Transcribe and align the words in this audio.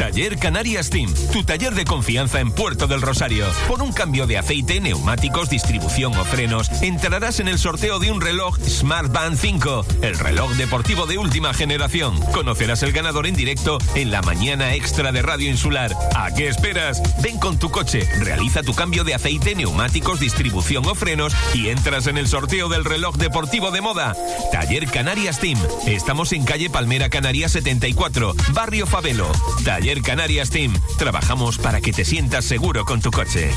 Taller 0.00 0.38
Canarias 0.38 0.88
Team, 0.88 1.12
tu 1.30 1.44
taller 1.44 1.74
de 1.74 1.84
confianza 1.84 2.40
en 2.40 2.52
Puerto 2.52 2.86
del 2.86 3.02
Rosario. 3.02 3.44
Por 3.68 3.82
un 3.82 3.92
cambio 3.92 4.26
de 4.26 4.38
aceite, 4.38 4.80
neumáticos, 4.80 5.50
distribución 5.50 6.16
o 6.16 6.24
frenos, 6.24 6.70
entrarás 6.80 7.38
en 7.38 7.48
el 7.48 7.58
sorteo 7.58 7.98
de 7.98 8.10
un 8.10 8.22
reloj 8.22 8.58
Smart 8.66 9.12
Band 9.12 9.36
5, 9.36 9.84
el 10.00 10.18
reloj 10.18 10.52
deportivo 10.52 11.04
de 11.04 11.18
última 11.18 11.52
generación. 11.52 12.18
Conocerás 12.32 12.82
el 12.82 12.92
ganador 12.92 13.26
en 13.26 13.36
directo 13.36 13.76
en 13.94 14.10
la 14.10 14.22
mañana 14.22 14.74
extra 14.74 15.12
de 15.12 15.20
Radio 15.20 15.50
Insular. 15.50 15.94
¿A 16.16 16.32
qué 16.32 16.48
esperas? 16.48 17.02
Ven 17.22 17.38
con 17.38 17.58
tu 17.58 17.70
coche, 17.70 18.08
realiza 18.20 18.62
tu 18.62 18.72
cambio 18.72 19.04
de 19.04 19.14
aceite, 19.14 19.54
neumáticos, 19.54 20.18
distribución 20.18 20.86
o 20.86 20.94
frenos 20.94 21.34
y 21.52 21.68
entras 21.68 22.06
en 22.06 22.16
el 22.16 22.26
sorteo 22.26 22.70
del 22.70 22.86
reloj 22.86 23.16
deportivo 23.16 23.70
de 23.70 23.82
moda. 23.82 24.16
Taller 24.50 24.86
Canarias 24.86 25.40
Team. 25.40 25.58
Estamos 25.86 26.32
en 26.32 26.44
calle 26.44 26.70
Palmera 26.70 27.10
Canarias 27.10 27.52
74, 27.52 28.34
Barrio 28.54 28.86
Favelo. 28.86 29.30
Taller 29.62 29.89
Canarias 30.00 30.50
Team. 30.50 30.72
Trabajamos 30.98 31.58
para 31.58 31.80
que 31.80 31.92
te 31.92 32.04
sientas 32.04 32.44
seguro 32.44 32.84
con 32.84 33.00
tu 33.00 33.10
coche. 33.10 33.50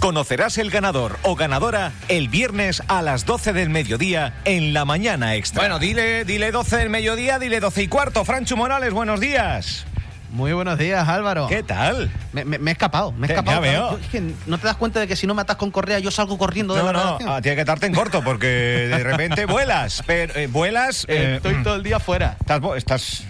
Conocerás 0.00 0.58
el 0.58 0.70
ganador 0.70 1.18
o 1.22 1.34
ganadora 1.34 1.92
el 2.08 2.28
viernes 2.28 2.82
a 2.88 3.00
las 3.02 3.24
12 3.26 3.52
del 3.52 3.70
mediodía 3.70 4.34
en 4.44 4.72
la 4.74 4.84
mañana 4.84 5.34
extra. 5.34 5.60
Bueno, 5.62 5.78
dile, 5.78 6.24
dile 6.24 6.50
12 6.52 6.76
del 6.76 6.90
mediodía, 6.90 7.38
dile 7.38 7.58
12 7.60 7.82
y 7.82 7.88
cuarto. 7.88 8.24
Franchu 8.24 8.56
Morales, 8.56 8.92
buenos 8.92 9.18
días. 9.20 9.86
Muy 10.30 10.52
buenos 10.52 10.78
días, 10.78 11.08
Álvaro. 11.08 11.46
¿Qué 11.46 11.62
tal? 11.62 12.10
Me, 12.32 12.44
me- 12.44 12.58
me 12.58 12.70
he 12.70 12.72
escapado, 12.72 13.12
me 13.12 13.28
he 13.28 13.30
escapado. 13.30 13.62
ya 13.64 13.70
veo. 13.70 13.90
Yo- 13.92 13.98
Es 13.98 14.08
que 14.08 14.32
no 14.46 14.58
te 14.58 14.66
das 14.66 14.76
cuenta 14.76 14.98
de 14.98 15.06
que 15.06 15.14
si 15.14 15.28
no 15.28 15.34
me 15.34 15.42
atas 15.42 15.56
con 15.56 15.70
correa, 15.70 16.00
yo 16.00 16.10
salgo 16.10 16.36
corriendo 16.36 16.74
de 16.74 16.80
No, 16.80 16.86
la 16.86 16.92
no, 16.92 16.98
redacción? 17.04 17.30
ah, 17.30 17.40
tiene 17.40 17.56
que 17.56 17.64
darte 17.64 17.86
en 17.86 17.94
corto 17.94 18.22
porque 18.24 18.46
de 18.48 18.98
repente 18.98 19.46
vuelas. 19.46 20.02
Pero, 20.06 20.34
eh, 20.34 20.48
vuelas. 20.48 21.06
eh, 21.08 21.34
Estoy 21.36 21.62
todo 21.62 21.76
el 21.76 21.84
día 21.84 22.00
fuera. 22.00 22.36
estás- 22.76 23.22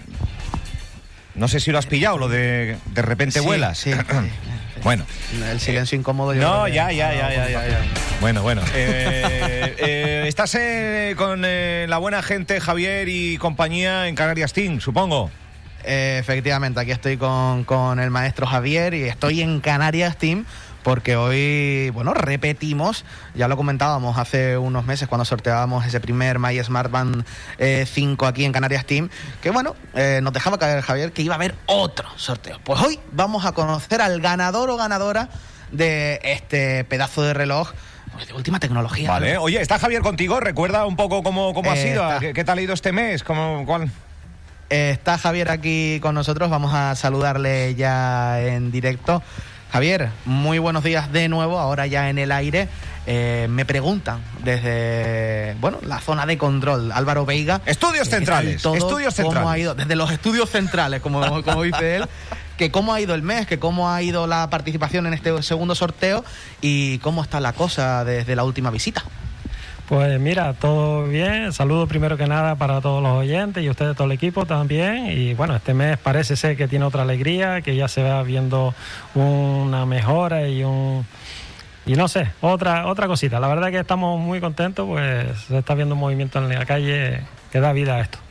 No 1.35 1.47
sé 1.47 1.59
si 1.59 1.71
lo 1.71 1.77
has 1.77 1.85
pillado, 1.85 2.17
lo 2.17 2.29
de 2.29 2.77
de 2.85 3.01
repente 3.01 3.39
Sí, 3.39 3.45
vuelas. 3.45 3.77
sí, 3.77 3.91
bueno. 4.83 5.05
El 5.51 5.59
silencio 5.59 5.97
incómodo. 5.97 6.33
yo 6.33 6.41
No, 6.41 6.67
ya, 6.67 6.91
ya, 6.91 7.13
ya, 7.13 7.29
ya, 7.33 7.49
ya, 7.49 7.67
ya. 7.67 7.79
Bueno, 8.21 8.41
bueno. 8.41 8.61
Eh, 8.73 9.75
eh, 9.77 10.23
estás 10.27 10.55
eh, 10.55 11.13
con 11.17 11.41
la 11.41 11.97
buena 11.97 12.21
gente 12.23 12.59
Javier 12.61 13.07
y 13.09 13.37
compañía 13.37 14.07
en 14.07 14.15
Canarias 14.15 14.53
Team, 14.53 14.79
supongo. 14.79 15.29
Efectivamente, 15.83 16.79
aquí 16.79 16.91
estoy 16.91 17.17
con, 17.17 17.63
con 17.63 17.99
el 17.99 18.09
maestro 18.09 18.47
Javier 18.47 18.93
y 18.95 19.03
estoy 19.03 19.41
en 19.41 19.59
Canarias 19.59 20.17
Team 20.17 20.45
porque 20.85 21.15
hoy, 21.15 21.89
bueno, 21.95 22.13
repetimos, 22.13 23.05
ya 23.33 23.47
lo 23.47 23.57
comentábamos 23.57 24.19
hace 24.19 24.55
unos 24.55 24.85
meses 24.85 25.07
cuando 25.07 25.25
sorteábamos 25.25 25.83
ese 25.83 25.99
primer 25.99 26.37
My 26.37 26.63
Smart 26.63 26.91
Band 26.91 27.25
eh, 27.57 27.87
5 27.91 28.27
aquí 28.27 28.45
en 28.45 28.51
Canarias 28.51 28.85
Team, 28.85 29.09
que 29.41 29.49
bueno, 29.49 29.75
eh, 29.95 30.19
nos 30.21 30.31
dejaba 30.31 30.59
caer 30.59 30.83
Javier 30.83 31.11
que 31.11 31.23
iba 31.23 31.33
a 31.33 31.37
haber 31.37 31.55
otro 31.65 32.07
sorteo. 32.17 32.59
Pues 32.63 32.79
hoy 32.81 32.99
vamos 33.11 33.45
a 33.45 33.53
conocer 33.53 33.99
al 33.99 34.21
ganador 34.21 34.69
o 34.69 34.77
ganadora 34.77 35.29
de 35.71 36.19
este 36.21 36.83
pedazo 36.83 37.23
de 37.23 37.33
reloj 37.33 37.71
pues, 38.13 38.27
de 38.27 38.33
última 38.33 38.59
tecnología. 38.59 39.09
Vale. 39.09 39.39
Oye, 39.39 39.59
¿está 39.59 39.79
Javier 39.79 40.03
contigo? 40.03 40.39
Recuerda 40.39 40.85
un 40.85 40.97
poco 40.97 41.23
cómo, 41.23 41.55
cómo 41.55 41.71
ha 41.71 41.77
sido. 41.77 42.07
¿Qué, 42.19 42.33
qué 42.33 42.43
tal 42.43 42.59
ha 42.59 42.61
ido 42.61 42.75
este 42.75 42.91
mes? 42.91 43.23
¿Cómo, 43.23 43.65
cuál? 43.65 43.89
Eh, 44.69 44.91
Está 44.91 45.17
Javier 45.17 45.49
aquí 45.49 45.99
con 46.01 46.15
nosotros, 46.15 46.49
vamos 46.49 46.73
a 46.73 46.95
saludarle 46.95 47.75
ya 47.75 48.39
en 48.41 48.71
directo. 48.71 49.23
Javier, 49.75 50.09
muy 50.23 50.57
buenos 50.57 50.85
días 50.85 51.11
de 51.11 51.27
nuevo, 51.27 51.59
ahora 51.59 51.85
ya 51.85 52.09
en 52.09 52.17
el 52.17 52.31
aire. 52.31 52.69
Eh, 53.07 53.47
me 53.49 53.65
preguntan 53.65 54.21
desde 54.41 55.53
bueno 55.59 55.79
la 55.81 55.99
zona 55.99 56.25
de 56.25 56.37
control, 56.37 56.93
Álvaro 56.93 57.25
Veiga. 57.25 57.59
Estudios 57.65 58.05
¿qué 58.05 58.11
tal 58.11 58.19
centrales, 58.19 58.61
todo? 58.61 58.75
estudios 58.75 59.13
¿Cómo 59.15 59.31
centrales. 59.31 59.51
ha 59.51 59.59
ido? 59.59 59.75
Desde 59.75 59.97
los 59.97 60.09
estudios 60.11 60.49
centrales, 60.49 61.01
como, 61.01 61.43
como 61.43 61.63
dice 61.63 61.97
él. 61.97 62.05
Que 62.55 62.71
cómo 62.71 62.93
ha 62.93 63.01
ido 63.01 63.13
el 63.15 63.21
mes, 63.21 63.47
que 63.47 63.59
cómo 63.59 63.91
ha 63.91 64.01
ido 64.01 64.27
la 64.27 64.49
participación 64.49 65.07
en 65.07 65.13
este 65.13 65.43
segundo 65.43 65.75
sorteo 65.75 66.23
y 66.61 66.99
cómo 66.99 67.21
está 67.21 67.41
la 67.41 67.51
cosa 67.51 68.05
desde 68.05 68.33
la 68.33 68.45
última 68.45 68.71
visita. 68.71 69.03
Pues 69.87 70.19
mira, 70.19 70.53
todo 70.53 71.03
bien. 71.03 71.53
Saludo 71.53 71.85
primero 71.85 72.17
que 72.17 72.25
nada 72.25 72.55
para 72.55 72.81
todos 72.81 73.03
los 73.03 73.11
oyentes 73.11 73.63
y 73.63 73.69
ustedes, 73.69 73.95
todo 73.95 74.05
el 74.05 74.13
equipo 74.13 74.47
también. 74.47 75.11
Y 75.11 75.35
bueno, 75.35 75.55
este 75.55 75.75
mes 75.75 75.99
parece 75.99 76.35
ser 76.35 76.57
que 76.57 76.67
tiene 76.67 76.85
otra 76.85 77.03
alegría, 77.03 77.61
que 77.61 77.75
ya 77.75 77.87
se 77.87 78.01
va 78.01 78.23
viendo 78.23 78.73
una 79.13 79.85
mejora 79.85 80.47
y 80.47 80.63
un... 80.63 81.05
Y 81.85 81.93
no 81.93 82.07
sé, 82.07 82.31
otra, 82.41 82.87
otra 82.87 83.05
cosita. 83.05 83.39
La 83.39 83.47
verdad 83.47 83.69
que 83.69 83.77
estamos 83.77 84.19
muy 84.19 84.41
contentos, 84.41 84.87
pues 84.87 85.39
se 85.47 85.59
está 85.59 85.75
viendo 85.75 85.93
un 85.93 86.01
movimiento 86.01 86.39
en 86.39 86.49
la 86.49 86.65
calle 86.65 87.21
que 87.51 87.59
da 87.59 87.71
vida 87.71 87.97
a 87.97 88.01
esto. 88.01 88.24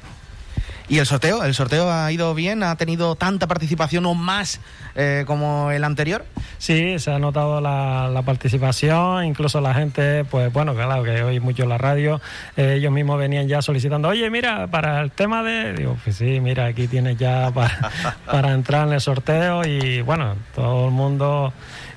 ¿Y 0.87 0.99
el 0.99 1.07
sorteo? 1.07 1.43
¿El 1.45 1.55
sorteo 1.55 1.91
ha 1.91 2.13
ido 2.13 2.35
bien? 2.35 2.63
¿Ha 2.63 2.77
tenido 2.77 3.15
tanta 3.17 3.47
participación 3.47 4.05
o 4.05 4.15
más 4.15 4.61
eh, 4.95 5.25
como 5.27 5.71
el 5.71 5.83
anterior? 5.83 6.27
Sí, 6.59 6.99
se 6.99 7.11
ha 7.11 7.19
notado 7.19 7.61
la, 7.61 8.23
participación, 8.25 9.25
incluso 9.25 9.61
la 9.61 9.73
gente, 9.73 10.25
pues 10.25 10.53
bueno, 10.53 10.75
claro 10.75 11.03
que 11.03 11.23
hoy 11.23 11.41
mucho 11.41 11.65
la 11.65 11.79
radio, 11.79 12.21
eh, 12.57 12.75
ellos 12.79 12.93
mismos 12.93 13.19
venían 13.19 13.49
ya 13.49 13.63
solicitando, 13.63 14.09
oye, 14.09 14.29
mira, 14.31 14.67
para 14.67 15.01
el 15.01 15.11
tema 15.11 15.43
de, 15.43 15.73
digo, 15.73 15.97
pues 16.05 16.17
sí, 16.17 16.41
mira, 16.41 16.67
aquí 16.67 16.87
tienes 16.87 17.17
ya 17.17 17.51
para 18.27 18.53
entrar 18.53 18.87
en 18.87 18.95
el 18.95 19.01
sorteo 19.01 19.65
y 19.65 20.03
bueno, 20.03 20.37
todo 20.55 20.89
el 20.89 20.93
mundo 20.93 21.53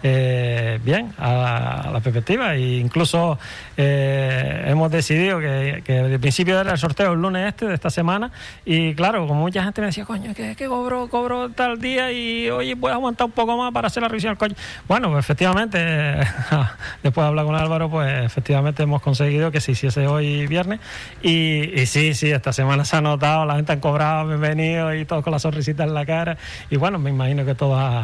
eh, 0.09 0.79
bien 0.83 1.13
a 1.17 1.89
la, 1.91 1.99
perspectiva. 1.99 2.55
E 2.55 2.77
incluso 2.77 3.37
eh, 3.75 4.63
hemos 4.67 4.89
decidido 4.91 5.39
que, 5.39 5.81
que 5.83 5.93
de 6.03 6.19
principio 6.19 6.59
era 6.59 6.71
el 6.71 6.77
sorteo 6.77 7.13
el 7.13 7.21
lunes 7.21 7.47
este 7.47 7.67
de 7.67 7.73
esta 7.73 7.89
semana. 7.89 8.31
Y 8.65 8.93
claro, 8.95 9.27
como 9.27 9.41
mucha 9.41 9.63
gente 9.63 9.81
me 9.81 9.87
decía, 9.87 10.05
coño, 10.05 10.33
que, 10.33 10.55
que 10.55 10.67
cobro, 10.67 11.07
cobro 11.09 11.49
tal 11.49 11.79
día 11.79 12.11
y 12.11 12.49
oye, 12.49 12.75
puedes 12.75 12.95
aguantar 12.95 13.25
un 13.25 13.31
poco 13.31 13.57
más 13.57 13.73
para 13.73 13.87
hacer 13.87 14.01
la 14.01 14.09
revisión 14.09 14.31
del 14.31 14.37
coche. 14.37 14.55
Bueno, 14.87 15.09
pues 15.09 15.19
efectivamente, 15.19 15.77
después 17.03 17.23
de 17.23 17.27
hablar 17.27 17.45
con 17.45 17.55
Álvaro, 17.55 17.89
pues 17.89 18.25
efectivamente 18.25 18.83
hemos 18.83 19.01
conseguido 19.01 19.51
que 19.51 19.59
se 19.59 19.73
hiciese 19.73 20.07
hoy 20.07 20.47
viernes. 20.47 20.79
Y, 21.21 21.85
sí, 21.85 22.13
sí, 22.13 22.31
esta 22.31 22.53
semana 22.53 22.85
se 22.85 22.95
ha 22.95 23.01
notado, 23.01 23.45
la 23.45 23.55
gente 23.55 23.73
han 23.73 23.79
cobrado, 23.79 24.27
bienvenido 24.27 24.93
y 24.93 25.05
todos 25.05 25.23
con 25.23 25.31
la 25.31 25.39
sonrisita 25.39 25.83
en 25.83 25.93
la 25.93 26.05
cara. 26.05 26.37
Y 26.69 26.77
bueno, 26.77 26.97
me 26.99 27.09
imagino 27.09 27.45
que 27.45 27.55
todos 27.55 27.77
a, 27.77 28.03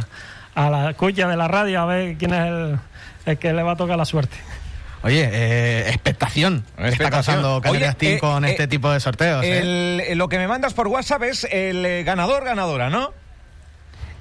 a 0.56 0.70
la 0.70 0.90
escucha 0.92 1.28
de 1.28 1.36
la 1.36 1.48
radio 1.48 1.82
a 1.82 1.86
ver 1.86 2.18
quién 2.18 2.34
es 2.34 2.46
el, 2.48 2.80
el 3.26 3.38
que 3.38 3.54
le 3.54 3.64
va 3.64 3.72
a 3.72 3.76
tocar 3.76 3.98
la 3.98 4.06
suerte. 4.06 4.36
Oye, 5.04 5.28
eh, 5.32 5.90
expectación. 5.90 6.64
Está 6.78 6.88
Expectación. 6.88 7.12
causando 7.42 7.62
Canarias 7.62 7.98
Team 7.98 8.14
eh, 8.16 8.20
con 8.20 8.46
eh, 8.46 8.52
este 8.52 8.68
tipo 8.68 8.90
de 8.92 9.00
sorteos. 9.02 9.44
El- 9.44 10.02
eh, 10.08 10.16
lo 10.16 10.30
que 10.30 10.38
me 10.38 10.48
mandas 10.48 10.74
por 10.74 10.88
WhatsApp 10.88 11.24
es 11.24 11.44
el 11.52 11.86
eh, 11.86 12.04
ganador, 12.04 12.46
ganadora, 12.46 12.90
¿no? 12.90 13.12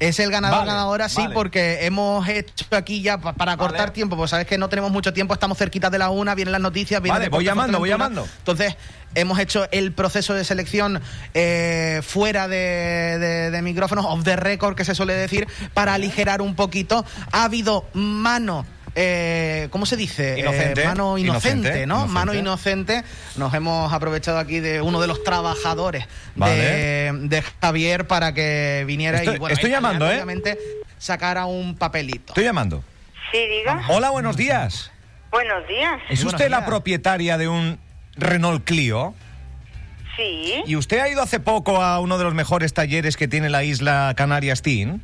Es 0.02 0.18
el 0.18 0.30
ganador 0.32 0.58
Vale, 0.60 0.70
ganadora, 0.72 1.08
sí, 1.08 1.22
vale. 1.22 1.32
porque 1.34 1.86
hemos 1.86 2.26
hecho 2.28 2.64
aquí 2.72 3.02
ya 3.02 3.18
pa- 3.18 3.34
para 3.34 3.56
cortar 3.56 3.78
Vale. 3.80 3.92
tiempo, 3.92 4.16
pues 4.16 4.30
sabes 4.30 4.46
que 4.48 4.58
no 4.58 4.68
tenemos 4.68 4.90
mucho 4.90 5.12
tiempo, 5.12 5.32
estamos 5.32 5.56
cerquitas 5.58 5.92
de 5.92 5.98
la 5.98 6.10
una, 6.10 6.34
vienen 6.34 6.50
las 6.52 6.60
noticias, 6.60 7.00
viene 7.00 7.18
Vale, 7.18 7.28
voy 7.28 7.44
llamando, 7.44 7.78
voy 7.78 7.88
llamando. 7.88 8.26
Entonces, 8.38 8.74
hemos 9.14 9.38
hecho 9.38 9.68
el 9.70 9.92
proceso 9.92 10.34
de 10.34 10.42
selección 10.44 11.00
eh, 11.34 12.00
fuera 12.04 12.48
de, 12.48 12.56
de- 13.20 13.50
de 13.52 13.62
micrófonos, 13.62 14.04
off 14.08 14.24
the 14.24 14.34
record, 14.34 14.74
que 14.74 14.84
se 14.84 14.94
suele 14.96 15.14
decir, 15.14 15.46
para 15.72 15.94
aligerar 15.94 16.42
un 16.42 16.56
poquito. 16.56 17.04
Ha 17.30 17.44
habido 17.44 17.84
mano. 17.92 18.66
Eh, 18.94 19.68
¿Cómo 19.70 19.86
se 19.86 19.96
dice? 19.96 20.34
Eh, 20.34 20.40
Inocente. 20.40 20.84
mano 20.84 21.16
inocente, 21.18 21.58
Inocente, 21.68 21.86
¿no? 21.86 21.94
inocente. 21.96 22.12
Mano 22.12 22.34
inocente. 22.34 23.04
Nos 23.36 23.54
hemos 23.54 23.92
aprovechado 23.92 24.38
aquí 24.38 24.60
de 24.60 24.80
uno 24.82 25.00
de 25.00 25.06
los 25.06 25.24
trabajadores 25.24 26.06
Vale. 26.36 26.54
de, 26.56 27.12
de 27.28 27.42
Javier 27.60 28.06
para 28.06 28.34
que 28.34 28.84
viniera 28.86 29.18
Estoy- 29.22 29.36
y 29.36 29.38
bueno, 29.38 29.54
estoy 29.54 29.70
y 29.70 29.72
llamando, 29.72 30.06
¿eh? 30.10 30.14
obviamente 30.14 30.58
sacara 30.98 31.46
un 31.46 31.76
papelito. 31.76 32.32
Estoy 32.32 32.44
llamando. 32.44 32.84
Sí, 33.32 33.38
diga. 33.48 33.82
Hola, 33.88 34.10
buenos 34.10 34.36
días. 34.36 34.90
Buenos 35.30 35.66
días. 35.66 36.00
¿Es 36.10 36.22
usted 36.24 36.50
la 36.50 36.66
propietaria 36.66 37.38
de 37.38 37.48
un 37.48 37.78
Renault 38.16 38.64
Clio? 38.64 39.14
Sí. 40.16 40.62
¿Y 40.66 40.76
usted 40.76 40.98
ha 40.98 41.08
ido 41.08 41.22
hace 41.22 41.40
poco 41.40 41.82
a 41.82 41.98
uno 42.00 42.18
de 42.18 42.24
los 42.24 42.34
mejores 42.34 42.74
talleres 42.74 43.16
que 43.16 43.28
tiene 43.28 43.48
la 43.48 43.64
isla 43.64 44.12
Canarias 44.14 44.60
Team? 44.60 45.00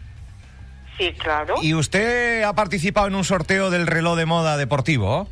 Sí, 0.98 1.12
claro. 1.12 1.54
¿Y 1.62 1.74
usted 1.74 2.42
ha 2.42 2.52
participado 2.54 3.06
en 3.06 3.14
un 3.14 3.24
sorteo 3.24 3.70
del 3.70 3.86
reloj 3.86 4.16
de 4.16 4.26
moda 4.26 4.56
deportivo? 4.56 5.28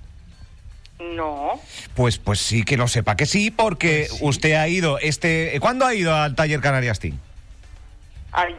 No. 0.99 1.61
Pues, 1.95 2.19
pues 2.19 2.41
sí 2.41 2.65
que 2.65 2.77
lo 2.77 2.89
sepa 2.89 3.17
que 3.17 3.27
sí, 3.27 3.51
porque 3.51 4.09
usted 4.21 4.55
ha 4.55 4.67
ido 4.69 4.99
este. 4.99 5.59
¿Cuándo 5.61 5.85
ha 5.85 5.95
ido 5.95 6.15
al 6.15 6.35
taller 6.35 6.61
Canarias 6.61 7.01
Team? 7.01 7.19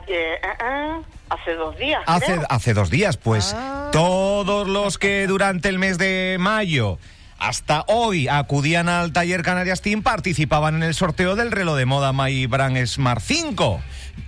Eh, 0.08 0.36
ah, 0.60 1.00
hace 1.30 1.54
dos 1.54 1.78
días. 1.78 2.02
Hace, 2.08 2.26
creo. 2.34 2.46
hace 2.50 2.74
dos 2.74 2.90
días, 2.90 3.18
pues 3.18 3.54
Ah. 3.56 3.90
todos 3.92 4.68
los 4.68 4.98
que 4.98 5.28
durante 5.28 5.70
el 5.70 5.78
mes 5.80 5.98
de 5.98 6.38
mayo 6.40 6.98
hasta 7.38 7.84
hoy 7.88 8.28
acudían 8.28 8.90
al 8.90 9.14
taller 9.14 9.44
Canarias 9.44 9.82
Team 9.82 10.02
participaban 10.02 10.76
en 10.76 10.84
el 10.84 10.96
sorteo 10.96 11.36
del 11.36 11.52
reloj 11.52 11.78
de 11.78 11.86
moda 11.86 12.12
My 12.12 12.48
Brand 12.48 12.84
Smart 12.88 13.22
5. 13.24 13.80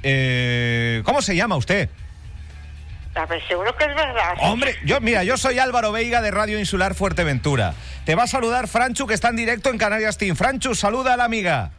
Eh, 0.04 1.02
¿Cómo 1.04 1.22
se 1.24 1.36
llama 1.36 1.56
usted? 1.58 1.90
A 3.16 3.26
ver, 3.26 3.46
seguro 3.48 3.76
que 3.76 3.84
es 3.86 3.96
verdad. 3.96 4.34
Hombre, 4.42 4.76
yo 4.86 5.02
mira, 5.02 5.24
yo 5.24 5.36
soy 5.36 5.60
Álvaro 5.60 5.92
Veiga 5.92 6.22
de 6.22 6.32
Radio 6.32 6.60
Insular 6.60 6.94
Fuerteventura. 6.96 7.74
Te 8.06 8.16
va 8.16 8.24
a 8.24 8.28
saludar 8.28 8.68
Franchu 8.68 9.08
que 9.08 9.14
está 9.14 9.30
en 9.30 9.36
directo 9.36 9.70
en 9.70 9.78
Canarias 9.78 10.18
Team. 10.18 10.36
Franchu, 10.36 10.76
saluda 10.76 11.16
a 11.16 11.18
la 11.18 11.26
amiga. 11.26 11.72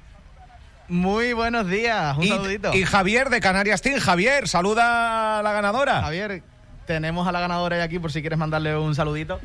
Muy 0.89 1.33
buenos 1.33 1.69
días, 1.69 2.17
un 2.19 2.25
y, 2.25 2.29
saludito. 2.29 2.75
y 2.75 2.85
Javier 2.85 3.31
de 3.31 3.41
Canarias 3.41 3.81
Team. 3.81 4.01
Javier, 4.01 4.49
saluda 4.49 5.39
a 5.39 5.43
la 5.43 5.53
ganadora. 5.53 6.01
Javier, 6.03 6.43
tenemos 6.87 7.29
a 7.29 7.33
la 7.33 7.39
ganadora 7.41 7.77
ahí 7.77 7.83
aquí 7.83 7.99
por 8.01 8.11
si 8.11 8.21
quieres 8.21 8.39
mandarle 8.39 8.77
un 8.77 8.95
saludito. 8.97 9.41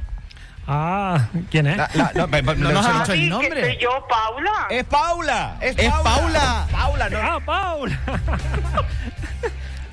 Ah, 0.67 1.27
¿quién 1.51 1.67
es? 1.67 1.77
La- 1.77 1.89
la- 1.93 2.11
no, 2.15 2.25
no 2.55 2.71
nos 2.71 2.85
ha 2.87 2.93
dicho 2.93 3.13
el 3.13 3.29
nombre. 3.29 3.61
que 3.61 3.67
soy 3.67 3.77
yo, 3.77 4.07
Paula. 4.09 4.65
Es 4.71 4.83
Paula. 4.85 5.57
Es 5.61 5.77
¡Es 5.77 5.91
Paula. 5.91 6.03
Paula! 6.15 6.67
Paula, 6.71 7.09
no. 7.11 7.19
Ah, 7.21 7.39
Paula. 7.45 7.99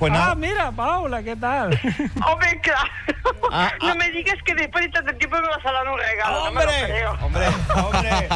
Pues 0.03 0.13
ah, 0.17 0.35
mira, 0.35 0.73
Paula, 0.73 1.23
¿qué 1.23 1.37
tal? 1.37 1.69
Hombre, 2.27 2.61
claro. 2.61 2.91
Ah, 3.53 3.71
no 3.81 3.91
ah. 3.91 3.95
me 3.95 4.11
digas 4.11 4.35
que 4.45 4.53
después 4.53 4.85
de 4.87 4.91
tanto 4.91 5.15
tiempo 5.15 5.37
me 5.37 5.47
vas 5.47 5.65
a 5.65 5.71
dar 5.71 5.89
un 5.89 5.97
regalo. 5.97 6.45
No 6.47 6.51
me 6.51 6.65
lo 6.65 6.71
¡Hombre! 6.71 6.87
creo. 6.89 7.13
¡Hombre! 7.23 7.47
¡Hombre! 7.77 8.29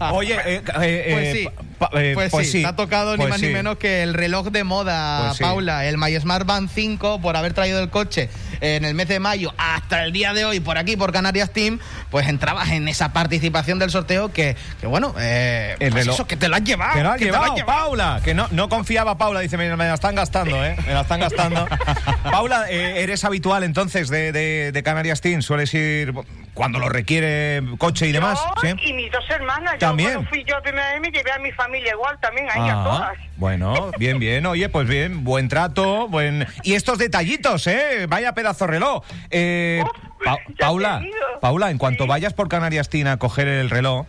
Oye, 0.12 0.34
eh, 0.34 0.62
eh, 0.80 1.10
Pues 1.12 1.26
eh, 1.26 1.32
sí, 1.32 1.48
pa- 1.80 1.90
eh, 1.94 2.28
pues, 2.30 2.48
sí, 2.52 2.62
te 2.62 2.68
ha 2.68 2.76
tocado 2.76 3.16
ni 3.16 3.22
Pues 3.22 3.30
más 3.30 3.40
ni 3.40 3.48
sí. 3.48 3.52
menos 3.52 3.76
que 3.78 4.04
el 4.04 4.14
reloj 4.14 4.50
de 4.50 4.62
moda, 4.62 5.24
Pues 5.24 5.38
sí. 5.38 5.42
Paula, 5.42 5.84
el 5.86 5.98
My 5.98 6.14
Smart 6.20 6.46
Band 6.46 6.70
5, 6.72 7.20
por 7.20 7.36
haber 7.36 7.54
traído 7.54 7.80
el 7.80 7.90
coche 7.90 8.30
en 8.60 8.84
el 8.84 8.94
mes 8.94 9.08
de 9.08 9.20
mayo 9.20 9.52
hasta 9.58 10.04
el 10.04 10.12
día 10.12 10.32
de 10.32 10.44
hoy 10.44 10.60
por 10.60 10.78
aquí, 10.78 10.96
por 10.96 11.12
Canarias 11.12 11.50
Team, 11.52 11.78
pues 12.10 12.28
entrabas 12.28 12.70
en 12.70 12.88
esa 12.88 13.12
participación 13.12 13.78
del 13.78 13.90
sorteo 13.90 14.32
que, 14.32 14.56
que 14.80 14.86
bueno, 14.86 15.14
eh, 15.18 15.76
El 15.80 15.90
pues 15.92 16.04
reloj. 16.04 16.14
eso, 16.14 16.26
que 16.26 16.36
te 16.36 16.48
lo 16.48 16.56
has 16.56 16.64
llevado. 16.64 16.94
Que 16.94 17.02
no 17.02 17.10
has 17.10 17.18
que 17.18 17.26
te 17.26 17.32
lo 17.32 17.38
has 17.42 17.54
llevado, 17.54 17.66
Paula. 17.88 18.20
Que 18.24 18.34
no, 18.34 18.46
no 18.50 18.68
confiaba 18.68 19.18
Paula. 19.18 19.40
Dice, 19.40 19.56
me, 19.56 19.74
me 19.76 19.86
la 19.86 19.94
están 19.94 20.14
gastando, 20.14 20.64
¿eh? 20.64 20.76
Me 20.86 20.94
la 20.94 21.02
están 21.02 21.20
gastando. 21.20 21.66
Paula, 22.30 22.70
eh, 22.70 23.02
¿eres 23.02 23.24
habitual 23.24 23.62
entonces 23.62 24.08
de, 24.08 24.32
de, 24.32 24.72
de 24.72 24.82
Canarias 24.82 25.20
Team? 25.20 25.42
¿Sueles 25.42 25.72
ir 25.74 26.12
cuando 26.58 26.80
lo 26.80 26.88
requiere 26.88 27.62
coche 27.78 28.08
y 28.08 28.12
demás? 28.12 28.38
Yo 28.62 28.68
¿Sí? 28.68 28.74
y 28.90 28.92
mis 28.92 29.10
dos 29.12 29.24
hermanas. 29.30 29.74
Yo 29.74 29.78
También. 29.78 30.12
cuando 30.14 30.28
fui 30.30 30.44
yo 30.44 30.56
la 30.56 30.62
primera 30.62 30.90
vez 30.92 31.00
me 31.00 31.10
llevé 31.12 31.30
a 31.32 31.38
mi 31.38 31.52
familia 31.52 31.92
igual 31.92 32.18
también, 32.20 32.48
ahí 32.50 32.68
a 32.68 32.80
Ah, 32.80 32.84
todas. 32.84 33.18
bueno, 33.36 33.90
bien, 33.98 34.18
bien. 34.18 34.44
Oye, 34.44 34.68
pues 34.68 34.88
bien, 34.88 35.22
buen 35.22 35.48
trato, 35.48 36.08
buen... 36.08 36.46
Y 36.64 36.74
estos 36.74 36.98
detallitos, 36.98 37.66
¿eh? 37.68 38.06
Vaya 38.08 38.34
pedazo 38.34 38.66
reloj. 38.66 39.04
Eh, 39.30 39.82
Uf, 39.84 39.90
Pa- 40.24 40.36
ya 40.48 40.66
Paula. 40.66 41.00
Paula, 41.40 41.70
en 41.70 41.78
cuanto 41.78 42.02
Sí. 42.04 42.08
vayas 42.10 42.34
por 42.34 42.48
Canarias 42.48 42.88
Team 42.88 43.06
a 43.06 43.16
coger 43.18 43.46
el 43.46 43.70
reloj, 43.70 44.06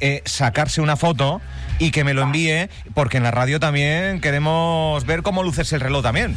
eh, 0.00 0.20
sacarse 0.24 0.80
una 0.80 0.96
foto 0.96 1.40
y 1.78 1.92
que 1.92 2.02
me 2.02 2.12
lo 2.12 2.22
envíe, 2.22 2.68
porque 2.94 3.18
en 3.18 3.22
la 3.22 3.30
radio 3.30 3.60
también 3.60 4.20
queremos 4.20 5.04
ver 5.06 5.22
cómo 5.22 5.44
luces 5.44 5.72
el 5.72 5.80
reloj 5.80 6.02
también. 6.02 6.36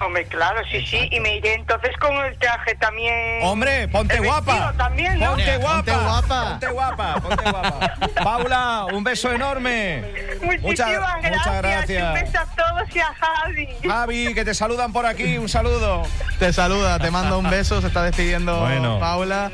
Hombre, 0.00 0.24
claro, 0.26 0.60
sí, 0.70 0.84
sí. 0.86 1.08
Y 1.10 1.20
me 1.20 1.36
iré 1.36 1.54
entonces 1.54 1.94
con 1.98 2.14
el 2.24 2.36
traje 2.38 2.74
también. 2.76 3.40
Hombre, 3.42 3.86
ponte 3.88 4.14
el 4.16 4.24
guapa. 4.24 4.72
también, 4.76 5.18
¿no? 5.18 5.32
Ponte 5.34 5.56
guapa. 5.58 5.82
Ponte 5.82 5.92
guapa. 5.92 6.50
Ponte 6.50 6.66
guapa, 6.68 7.14
ponte 7.20 7.42
guapa. 7.50 7.94
Paula, 8.24 8.86
un 8.92 9.04
beso 9.04 9.30
enorme. 9.32 10.02
Muchísimas 10.42 10.62
Muchas- 10.62 10.90
gracias. 10.90 11.30
muchas 11.36 11.56
gracias. 11.62 12.08
Un 12.08 12.14
beso 12.14 12.38
a 12.38 12.46
todos 12.46 12.96
y 12.96 12.98
a 12.98 13.14
Javi. 13.14 13.68
Javi, 13.86 14.34
que 14.34 14.44
te 14.44 14.54
saludan 14.54 14.92
por 14.92 15.04
aquí, 15.06 15.36
un 15.36 15.48
saludo. 15.50 16.02
Te 16.38 16.52
saluda, 16.52 16.98
te 16.98 17.10
manda 17.10 17.36
un 17.36 17.50
beso, 17.50 17.80
se 17.82 17.88
está 17.88 18.02
despidiendo 18.02 18.60
Bueno. 18.60 18.98
Paula. 19.00 19.50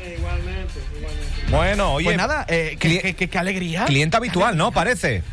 Bueno, 1.49 1.93
oye, 1.93 2.05
pues 2.05 2.17
nada, 2.17 2.45
eh, 2.49 2.75
qué- 2.79 3.15
qué- 3.15 3.29
qué 3.29 3.37
alegría. 3.37 3.85
cliente 3.85 4.17
habitual, 4.17 4.57
¿no? 4.57 4.71
Parece. 4.71 5.23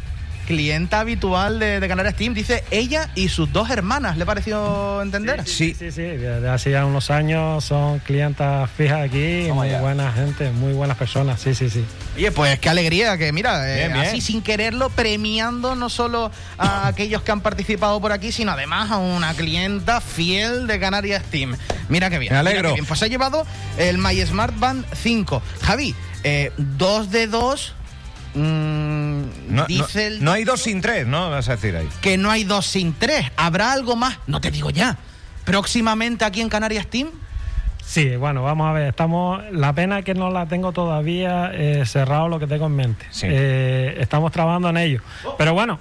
Clienta 0.47 1.01
habitual 1.01 1.59
de, 1.59 1.81
de 1.81 1.89
Canarias 1.89 2.17
Team, 2.17 2.35
dice 2.35 2.65
ella 2.71 3.11
y 3.15 3.29
sus 3.29 3.53
dos 3.53 3.71
hermanas, 3.71 4.17
¿le 4.19 4.27
pareció 4.27 5.01
entender? 5.03 5.47
Sí. 5.47 5.75
Sí, 5.79 5.91
sí, 5.91 6.03
desde 6.03 6.49
hace 6.49 6.71
ya 6.71 6.85
unos 6.85 7.11
años 7.11 7.65
son 7.65 7.99
clientas 8.01 8.71
fijas 8.77 9.03
aquí, 9.03 9.49
muy 9.53 9.71
ya. 9.71 9.81
buena 9.81 10.13
gente, 10.13 10.51
muy 10.51 10.73
buenas 10.75 10.97
personas, 10.97 11.41
sí, 11.41 11.55
sí, 11.55 11.71
sí. 11.71 11.85
Oye, 12.17 12.31
pues 12.33 12.59
qué 12.59 12.69
alegría 12.69 13.17
que, 13.17 13.33
mira, 13.33 13.69
eh, 13.71 13.89
Bien, 13.89 13.99
así 13.99 14.21
sin 14.21 14.43
quererlo, 14.43 14.91
premiando 14.91 15.75
no 15.75 15.89
solo 15.89 16.31
a 16.59 16.87
aquellos 16.89 17.23
que 17.23 17.33
han 17.33 17.41
participado 17.41 18.01
por 18.01 18.13
aquí, 18.13 18.31
sino 18.31 18.53
además 18.53 18.91
a 18.91 18.99
una 18.99 19.35
clienta 19.35 20.01
fiel 20.01 20.67
de 20.67 20.79
Canarias 20.79 21.23
Team. 21.25 21.57
Mira 21.89 22.11
qué 22.11 22.19
bien. 22.19 22.33
Me 22.33 22.39
alegro. 22.39 22.69
qué 22.71 22.75
bien. 22.75 22.87
Pues 22.87 23.03
ha 23.03 23.07
llevado 23.07 23.47
el 23.79 23.99
My 23.99 24.21
Smart 24.27 24.59
Band 24.59 24.85
5. 24.95 25.43
Javi, 25.63 25.95
eh, 26.23 26.53
dos 26.57 27.11
de 27.11 27.27
dos. 27.27 27.75
mm, 28.35 28.94
No, 29.49 29.67
dice 29.67 30.11
no- 30.11 30.17
el 30.17 30.25
no 30.25 30.33
hay 30.33 30.45
dos 30.45 30.63
sin 30.63 30.81
tres, 30.81 31.07
¿no? 31.07 31.31
Vas 31.31 31.49
a 31.49 31.53
decir 31.57 31.77
ahí. 31.77 31.89
que 32.01 32.17
no 32.17 32.31
hay 32.31 32.45
dos 32.45 32.67
sin 32.67 32.95
tres. 32.95 33.31
¿Habrá 33.37 33.73
algo 33.73 33.97
más? 33.97 34.19
No 34.27 34.41
te 34.41 34.51
digo 34.51 34.71
ya. 34.71 34.97
Próximamente 35.45 36.25
aquí 36.25 36.41
en 36.41 36.49
Canarias 36.49 36.87
Team. 36.87 37.09
Sí, 37.85 38.17
bueno, 38.17 38.43
vamos 38.43 38.67
a 38.69 38.73
ver, 38.73 38.89
estamos, 38.89 39.43
la 39.53 39.75
pena 39.75 39.99
es 39.99 40.05
que 40.07 40.15
no 40.15 40.31
la 40.31 40.47
tengo 40.47 40.73
todavía 40.73 41.51
eh, 41.53 41.85
cerrado 41.85 42.29
lo 42.29 42.39
que 42.39 42.47
tengo 42.47 42.65
en 42.67 42.77
mente. 42.77 43.07
Sí. 43.11 43.27
Eh, 43.29 43.97
estamos 44.01 44.33
trabajando 44.33 44.71
en 44.71 44.79
ello. 44.79 45.03
Pero 45.37 45.53
bueno, 45.53 45.79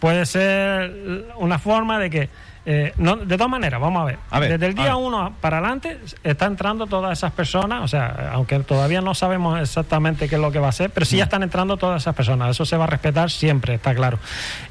puede 0.00 0.26
ser 0.26 1.26
una 1.36 1.58
forma 1.58 1.98
de 1.98 2.10
que, 2.10 2.28
eh, 2.68 2.92
no, 2.98 3.16
de 3.16 3.36
todas 3.36 3.50
maneras, 3.50 3.80
vamos 3.80 4.02
a 4.02 4.04
ver, 4.06 4.18
A 4.30 4.40
ver, 4.40 4.50
desde 4.52 4.66
el 4.66 4.74
día 4.74 4.94
ver. 4.94 4.94
uno 4.94 5.32
para 5.40 5.58
adelante 5.58 5.98
está 6.24 6.46
entrando 6.46 6.86
todas 6.86 7.16
esas 7.16 7.32
personas, 7.32 7.82
o 7.82 7.88
sea, 7.88 8.30
aunque 8.32 8.58
todavía 8.60 9.00
no 9.00 9.14
sabemos 9.14 9.60
exactamente 9.60 10.28
qué 10.28 10.34
es 10.34 10.40
lo 10.40 10.50
que 10.50 10.58
va 10.58 10.68
a 10.68 10.72
ser, 10.72 10.90
pero 10.90 11.04
Mm. 11.04 11.08
sí 11.08 11.16
ya 11.18 11.24
están 11.24 11.42
entrando 11.44 11.76
todas 11.76 12.02
esas 12.02 12.14
personas, 12.14 12.50
eso 12.50 12.66
se 12.66 12.76
va 12.76 12.84
a 12.84 12.88
respetar 12.88 13.30
siempre, 13.30 13.74
está 13.74 13.94
claro. 13.94 14.18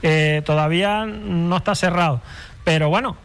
Eh, 0.02 0.42
todavía 0.46 1.06
no 1.06 1.56
está 1.58 1.74
cerrado, 1.76 2.22
pero 2.64 2.90
bueno. 2.90 3.16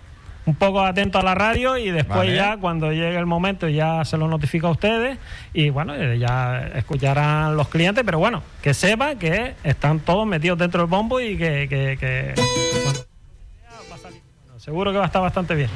Un 0.46 0.54
poco 0.54 0.80
atento 0.80 1.18
a 1.18 1.22
la 1.22 1.34
radio 1.34 1.76
y 1.76 1.90
después 1.90 2.18
Vale. 2.20 2.34
ya 2.34 2.56
cuando 2.56 2.90
llegue 2.92 3.16
el 3.18 3.26
momento 3.26 3.68
ya 3.68 4.04
se 4.06 4.16
lo 4.16 4.26
notifico 4.26 4.68
a 4.68 4.70
ustedes 4.70 5.18
y 5.52 5.68
bueno, 5.68 5.94
eh, 5.94 6.18
ya 6.18 6.70
escucharán 6.74 7.56
los 7.56 7.68
clientes, 7.68 8.02
pero 8.04 8.18
bueno, 8.18 8.42
que 8.62 8.72
sepan 8.72 9.18
que 9.18 9.54
están 9.62 10.00
todos 10.00 10.26
metidos 10.26 10.58
dentro 10.58 10.80
del 10.80 10.88
bombo 10.90 11.20
y 11.20 11.36
que, 11.36 11.68
que-. 11.68 12.34
Bueno, 12.84 12.98
seguro 14.58 14.92
que 14.92 14.98
va 14.98 15.04
a 15.04 15.06
estar 15.06 15.22
bastante 15.22 15.54
bien. 15.54 15.70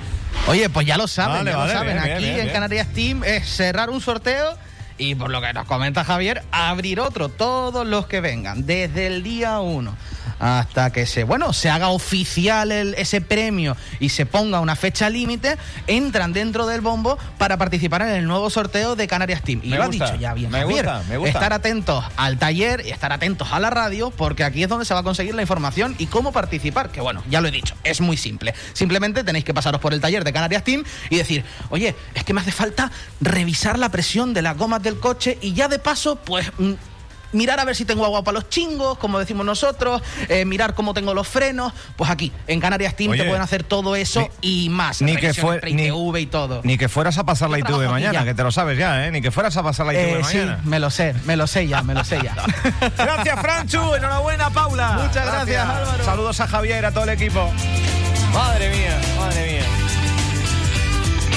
Oye, 0.49 0.69
pues 0.71 0.87
ya 0.87 0.97
lo 0.97 1.09
saben, 1.09 1.39
Vale, 1.39 1.51
ya 1.53 1.57
vale, 1.57 1.73
lo 1.73 1.79
saben. 1.79 2.03
bien, 2.03 2.15
Aquí 2.17 2.25
bien, 2.25 2.41
en. 2.49 2.53
Canarias 2.53 2.89
Team 2.89 3.23
es 3.25 3.47
cerrar 3.47 3.91
un 3.91 4.01
sorteo 4.01 4.57
y 4.99 5.15
por 5.15 5.31
lo 5.31 5.41
que 5.41 5.53
nos 5.53 5.67
comenta 5.67 6.05
Javier, 6.05 6.43
abrir 6.53 7.01
otro. 7.01 7.29
Todos 7.29 7.87
los 7.87 8.07
que 8.07 8.21
vengan, 8.21 8.67
desde 8.67 9.07
el 9.07 9.23
día 9.23 9.61
uno 9.61 9.95
hasta 10.39 10.91
que 10.91 11.07
se, 11.07 11.25
bueno, 11.25 11.53
se 11.53 11.71
haga 11.71 11.89
oficial 11.89 12.73
el- 12.73 12.95
ese 12.95 13.21
premio 13.21 13.77
y 14.01 14.09
se 14.11 14.27
ponga 14.27 14.61
una 14.61 14.77
fecha 14.77 15.09
límite, 15.11 15.57
entran 15.87 16.33
dentro 16.33 16.67
del 16.67 16.81
bombo 16.81 17.19
para 17.39 17.57
participar 17.57 18.03
en 18.03 18.09
el 18.11 18.27
nuevo 18.27 18.51
sorteo 18.51 18.97
de 18.97 19.07
Canarias 19.07 19.43
Team. 19.43 19.61
Y 19.63 19.71
Me 19.71 19.77
lo 19.79 19.87
gusta, 19.87 20.05
ha 20.05 20.09
dicho 20.09 20.21
ya 20.21 20.35
bien 20.35 20.51
me 20.51 20.61
Javier. 20.61 20.85
gusta, 20.87 21.03
me 21.09 21.17
gusta. 21.17 21.31
Estar 21.39 21.53
atentos 21.53 22.05
al 22.17 22.39
taller 22.39 22.83
y 22.87 22.91
estar 22.91 23.13
atentos 23.13 23.49
a 23.53 23.61
la 23.61 23.71
radio, 23.71 24.11
porque 24.11 24.45
aquí 24.45 24.63
es 24.63 24.69
donde 24.69 24.85
se 24.85 24.95
va 24.95 25.01
a 25.01 25.03
conseguir 25.05 25.35
la 25.35 25.43
información 25.43 25.95
y 25.99 26.07
cómo 26.07 26.33
participar. 26.33 26.91
Que 26.91 27.01
bueno, 27.01 27.23
ya 27.29 27.41
lo 27.41 27.49
he 27.49 27.51
dicho, 27.51 27.75
es 27.85 28.01
muy 28.01 28.17
simple. 28.17 28.55
Simplemente 28.73 29.25
tenéis 29.25 29.45
que 29.45 29.55
pasaros 29.55 29.81
por 29.81 29.95
el 29.95 30.01
taller 30.01 30.25
de 30.25 30.33
Canarias 30.33 30.65
Team 30.65 30.85
y 31.11 31.17
decir, 31.17 31.45
oye, 31.71 31.95
es 32.15 32.25
que 32.25 32.33
me 32.35 32.41
hace 32.41 32.53
falta 32.53 32.91
revisar 33.21 33.79
la 33.79 33.89
presión 33.91 34.35
de 34.35 34.43
las 34.43 34.57
gomas 34.57 34.83
del 34.83 34.99
coche 34.99 35.39
y 35.41 35.53
ya 35.53 35.69
de 35.69 35.79
paso, 35.79 36.17
pues. 36.17 36.51
Mirar 37.35 37.61
a 37.61 37.65
ver 37.65 37.77
si 37.77 37.85
tengo 37.85 38.05
agua 38.07 38.25
para 38.25 38.37
los 38.37 38.49
chingos, 38.49 38.97
como 38.99 39.19
decimos 39.19 39.45
nosotros, 39.45 40.01
eh, 40.29 40.45
mirar 40.45 40.75
cómo 40.75 40.95
tengo 40.95 41.13
los 41.13 41.29
frenos. 41.29 41.73
Pues 41.97 42.09
aquí, 42.11 42.33
en 42.47 42.61
Canarias 42.61 42.97
Team, 42.97 43.11
Oye, 43.11 43.23
te 43.23 43.29
pueden 43.29 43.43
hacer 43.43 43.63
todo 43.65 43.95
eso 43.97 44.29
y 44.41 44.69
más. 44.71 45.03
ni 45.03 45.17
que 45.17 45.33
Revisiones 45.33 45.61
fue- 45.61 45.71
ni- 45.73 46.23
y 46.23 46.27
todo. 46.27 46.61
Ni 46.65 46.79
que 46.79 46.89
fueras 46.89 47.19
a 47.19 47.25
pasar 47.25 47.51
la 47.51 47.59
ITV 47.59 47.89
mañana, 47.91 48.21
ya. 48.21 48.25
que 48.25 48.35
te 48.35 48.43
lo 48.43 48.51
sabes 48.53 48.79
ya, 48.79 49.07
¿eh? 49.07 49.11
Ni 49.11 49.21
que 49.21 49.31
fueras 49.31 49.57
a 49.57 49.63
pasar 49.63 49.87
la 49.87 49.93
ITV 49.95 50.21
Eh, 50.21 50.25
sí, 50.25 50.37
mañana. 50.39 50.61
me 50.65 50.79
lo 50.81 50.91
sé, 50.91 51.15
me 51.27 51.37
lo 51.37 51.47
sé 51.47 51.67
ya, 51.69 51.83
me 51.83 51.93
lo 51.95 52.05
sé 52.05 52.19
ya. 52.23 52.35
Gracias, 52.97 53.41
Franchu. 53.41 53.95
Enhorabuena, 53.95 54.51
Paula. 54.51 54.93
Muchas 55.03 55.27
gracias, 55.27 55.69
Álvaro. 55.69 56.05
Saludos 56.05 56.41
a 56.41 56.47
Javier, 56.47 56.87
a 56.87 56.93
todo 56.93 57.05
el 57.05 57.11
equipo. 57.11 57.51
Madre 58.33 58.71
mía, 58.71 59.01
madre 59.19 59.53
mía. 59.53 59.63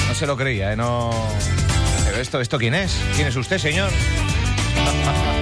No 0.08 0.13
se 0.16 0.25
lo 0.27 0.38
creía, 0.38 0.74
¿eh? 0.74 0.75
No. 0.75 1.10
Pero 2.06 2.18
esto, 2.22 2.39
¿esto 2.39 2.58
quién 2.58 2.74
es? 2.75 2.96
¿Quién 3.16 3.27
es 3.27 3.36
usted, 3.36 3.58
señor? 3.58 3.89